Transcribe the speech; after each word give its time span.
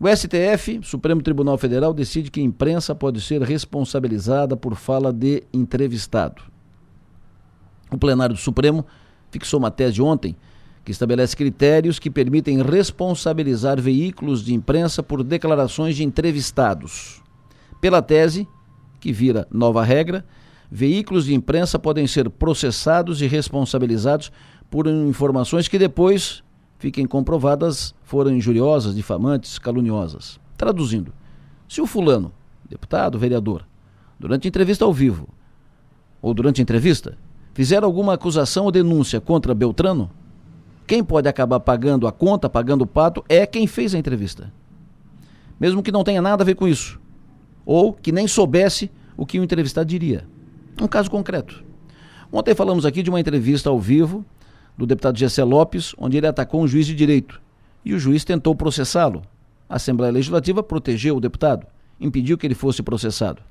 O 0.00 0.06
STF, 0.06 0.80
Supremo 0.84 1.20
Tribunal 1.20 1.58
Federal, 1.58 1.92
decide 1.92 2.30
que 2.30 2.40
a 2.40 2.44
imprensa 2.44 2.94
pode 2.94 3.20
ser 3.20 3.42
responsabilizada 3.42 4.56
por 4.56 4.76
fala 4.76 5.12
de 5.12 5.42
entrevistado. 5.52 6.42
O 7.90 7.98
plenário 7.98 8.36
do 8.36 8.40
Supremo 8.40 8.86
fixou 9.28 9.58
uma 9.58 9.72
tese 9.72 10.00
ontem 10.00 10.36
que 10.84 10.92
estabelece 10.92 11.36
critérios 11.36 11.98
que 11.98 12.10
permitem 12.10 12.62
responsabilizar 12.62 13.80
veículos 13.80 14.44
de 14.44 14.54
imprensa 14.54 15.02
por 15.02 15.24
declarações 15.24 15.96
de 15.96 16.04
entrevistados. 16.04 17.20
Pela 17.80 18.00
tese, 18.00 18.46
que 19.00 19.12
vira 19.12 19.48
nova 19.50 19.82
regra, 19.82 20.24
veículos 20.70 21.24
de 21.24 21.34
imprensa 21.34 21.76
podem 21.76 22.06
ser 22.06 22.30
processados 22.30 23.20
e 23.20 23.26
responsabilizados 23.26 24.30
por 24.70 24.86
informações 24.86 25.66
que 25.66 25.78
depois 25.78 26.42
fiquem 26.78 27.06
comprovadas 27.06 27.94
foram 28.02 28.32
injuriosas, 28.32 28.94
difamantes, 28.94 29.58
caluniosas. 29.58 30.40
Traduzindo, 30.56 31.12
se 31.68 31.80
o 31.80 31.86
fulano, 31.86 32.32
deputado, 32.68 33.18
vereador, 33.18 33.66
durante 34.18 34.48
entrevista 34.48 34.84
ao 34.84 34.92
vivo 34.92 35.28
ou 36.22 36.32
durante 36.32 36.62
entrevista, 36.62 37.16
fizer 37.52 37.82
alguma 37.82 38.14
acusação 38.14 38.64
ou 38.64 38.72
denúncia 38.72 39.20
contra 39.20 39.54
Beltrano, 39.54 40.10
quem 40.86 41.04
pode 41.04 41.28
acabar 41.28 41.60
pagando 41.60 42.06
a 42.06 42.12
conta, 42.12 42.48
pagando 42.48 42.82
o 42.82 42.86
pato, 42.86 43.22
é 43.28 43.44
quem 43.44 43.66
fez 43.66 43.94
a 43.94 43.98
entrevista. 43.98 44.52
Mesmo 45.60 45.82
que 45.82 45.92
não 45.92 46.02
tenha 46.02 46.22
nada 46.22 46.42
a 46.42 46.46
ver 46.46 46.54
com 46.54 46.66
isso. 46.66 46.98
Ou 47.66 47.92
que 47.92 48.10
nem 48.10 48.26
soubesse 48.26 48.90
o 49.16 49.26
que 49.26 49.38
o 49.38 49.44
entrevistado 49.44 49.86
diria. 49.86 50.26
Um 50.80 50.86
caso 50.86 51.10
concreto. 51.10 51.62
Ontem 52.32 52.54
falamos 52.54 52.86
aqui 52.86 53.02
de 53.02 53.10
uma 53.10 53.20
entrevista 53.20 53.68
ao 53.68 53.78
vivo 53.78 54.24
do 54.78 54.86
deputado 54.86 55.18
Gessé 55.18 55.42
Lopes, 55.42 55.92
onde 55.98 56.16
ele 56.16 56.28
atacou 56.28 56.62
um 56.62 56.68
juiz 56.68 56.86
de 56.86 56.94
direito. 56.94 57.42
E 57.84 57.92
o 57.92 57.98
juiz 57.98 58.24
tentou 58.24 58.54
processá-lo. 58.54 59.22
A 59.68 59.74
Assembleia 59.74 60.12
Legislativa 60.12 60.62
protegeu 60.62 61.16
o 61.16 61.20
deputado, 61.20 61.66
impediu 62.00 62.38
que 62.38 62.46
ele 62.46 62.54
fosse 62.54 62.80
processado. 62.80 63.42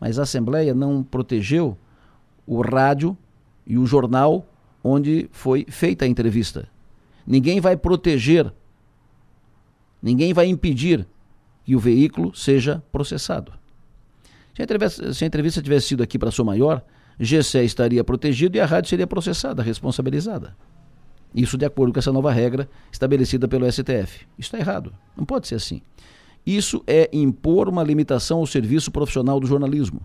Mas 0.00 0.18
a 0.18 0.22
Assembleia 0.22 0.74
não 0.74 1.02
protegeu 1.02 1.76
o 2.46 2.62
rádio 2.62 3.16
e 3.66 3.76
o 3.76 3.84
jornal 3.84 4.46
onde 4.82 5.28
foi 5.30 5.66
feita 5.68 6.06
a 6.06 6.08
entrevista. 6.08 6.66
Ninguém 7.26 7.60
vai 7.60 7.76
proteger, 7.76 8.50
ninguém 10.00 10.32
vai 10.32 10.46
impedir 10.46 11.06
que 11.64 11.76
o 11.76 11.78
veículo 11.78 12.34
seja 12.34 12.82
processado. 12.90 13.52
Se 14.54 14.62
a 14.62 14.64
entrevista, 14.64 15.12
se 15.12 15.24
a 15.24 15.26
entrevista 15.26 15.60
tivesse 15.60 15.88
sido 15.88 16.02
aqui 16.02 16.18
para 16.18 16.30
Sou 16.30 16.44
Maior, 16.44 16.82
GC 17.18 17.64
estaria 17.64 18.04
protegido 18.04 18.56
e 18.56 18.60
a 18.60 18.66
rádio 18.66 18.90
seria 18.90 19.06
processada, 19.06 19.62
responsabilizada. 19.62 20.56
Isso 21.34 21.58
de 21.58 21.64
acordo 21.64 21.92
com 21.92 21.98
essa 21.98 22.12
nova 22.12 22.30
regra 22.32 22.68
estabelecida 22.90 23.46
pelo 23.46 23.70
STF. 23.70 24.26
Isso 24.38 24.48
está 24.54 24.58
errado. 24.58 24.92
Não 25.16 25.24
pode 25.24 25.46
ser 25.46 25.56
assim. 25.56 25.82
Isso 26.46 26.82
é 26.86 27.10
impor 27.12 27.68
uma 27.68 27.82
limitação 27.82 28.38
ao 28.38 28.46
serviço 28.46 28.90
profissional 28.90 29.40
do 29.40 29.46
jornalismo. 29.46 30.00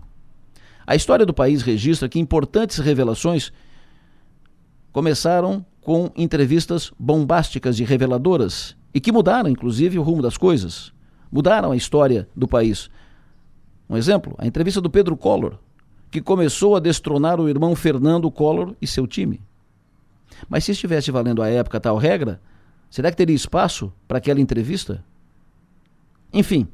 A 0.86 0.96
história 0.96 1.24
do 1.24 1.32
país 1.32 1.62
registra 1.62 2.08
que 2.08 2.18
importantes 2.18 2.78
revelações 2.78 3.52
começaram 4.92 5.64
com 5.80 6.10
entrevistas 6.16 6.92
bombásticas 6.98 7.78
e 7.78 7.84
reveladoras 7.84 8.76
e 8.92 9.00
que 9.00 9.12
mudaram, 9.12 9.48
inclusive, 9.48 9.98
o 9.98 10.02
rumo 10.02 10.20
das 10.20 10.36
coisas. 10.36 10.92
Mudaram 11.30 11.72
a 11.72 11.76
história 11.76 12.28
do 12.36 12.46
país. 12.46 12.90
Um 13.88 13.96
exemplo, 13.96 14.34
a 14.38 14.46
entrevista 14.46 14.80
do 14.80 14.90
Pedro 14.90 15.16
Collor, 15.16 15.58
que 16.12 16.20
começou 16.20 16.76
a 16.76 16.80
destronar 16.80 17.40
o 17.40 17.48
irmão 17.48 17.74
Fernando 17.74 18.30
Collor 18.30 18.76
e 18.82 18.86
seu 18.86 19.06
time. 19.06 19.40
Mas 20.46 20.62
se 20.62 20.72
estivesse 20.72 21.10
valendo 21.10 21.42
à 21.42 21.48
época 21.48 21.80
tal 21.80 21.96
regra, 21.96 22.38
será 22.90 23.10
que 23.10 23.16
teria 23.16 23.34
espaço 23.34 23.90
para 24.06 24.18
aquela 24.18 24.38
entrevista? 24.38 25.02
Enfim, 26.30 26.68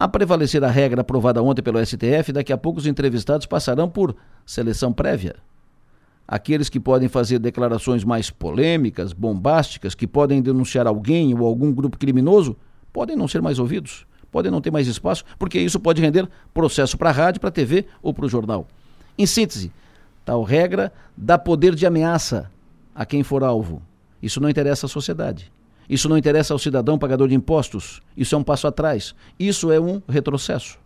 a 0.00 0.08
prevalecer 0.08 0.64
a 0.64 0.70
regra 0.70 1.02
aprovada 1.02 1.42
ontem 1.42 1.60
pelo 1.60 1.84
STF, 1.84 2.32
daqui 2.32 2.50
a 2.50 2.56
pouco 2.56 2.78
os 2.78 2.86
entrevistados 2.86 3.46
passarão 3.46 3.90
por 3.90 4.16
seleção 4.46 4.90
prévia. 4.90 5.36
Aqueles 6.26 6.70
que 6.70 6.80
podem 6.80 7.08
fazer 7.08 7.38
declarações 7.38 8.04
mais 8.04 8.30
polêmicas, 8.30 9.12
bombásticas, 9.12 9.94
que 9.94 10.06
podem 10.06 10.40
denunciar 10.40 10.86
alguém 10.86 11.38
ou 11.38 11.46
algum 11.46 11.72
grupo 11.74 11.98
criminoso, 11.98 12.56
podem 12.90 13.16
não 13.16 13.28
ser 13.28 13.42
mais 13.42 13.58
ouvidos, 13.58 14.06
podem 14.30 14.50
não 14.50 14.62
ter 14.62 14.70
mais 14.70 14.86
espaço, 14.86 15.24
porque 15.38 15.58
isso 15.58 15.78
pode 15.78 16.00
render 16.00 16.26
processo 16.54 16.96
para 16.96 17.10
a 17.10 17.12
rádio, 17.12 17.40
para 17.40 17.48
a 17.48 17.52
TV 17.52 17.84
ou 18.02 18.14
para 18.14 18.24
o 18.24 18.28
jornal. 18.28 18.66
Em 19.18 19.26
síntese, 19.26 19.72
tal 20.24 20.44
regra 20.44 20.92
dá 21.16 21.36
poder 21.36 21.74
de 21.74 21.84
ameaça 21.84 22.50
a 22.94 23.04
quem 23.04 23.24
for 23.24 23.42
alvo. 23.42 23.82
Isso 24.22 24.40
não 24.40 24.48
interessa 24.48 24.86
à 24.86 24.88
sociedade. 24.88 25.52
Isso 25.88 26.08
não 26.08 26.16
interessa 26.16 26.52
ao 26.52 26.58
cidadão 26.58 26.98
pagador 26.98 27.28
de 27.28 27.34
impostos. 27.34 28.00
Isso 28.16 28.34
é 28.34 28.38
um 28.38 28.44
passo 28.44 28.66
atrás. 28.66 29.14
Isso 29.38 29.72
é 29.72 29.80
um 29.80 30.00
retrocesso. 30.08 30.78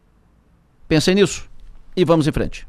Pensem 0.89 1.15
nisso 1.15 1.49
e 1.95 2.05
vamos 2.05 2.27
em 2.27 2.33
frente. 2.33 2.67